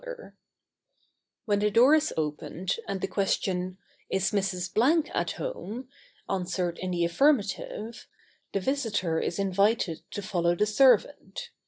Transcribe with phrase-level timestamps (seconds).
[0.01, 0.37] [Sidenote: On arrival.]
[1.45, 3.77] When the door is opened, and the question,
[4.09, 4.73] "Is Mrs.
[4.73, 5.89] Blank at home?"
[6.27, 8.07] answered in the affirmative,
[8.51, 11.51] the visitor is invited to follow the servant.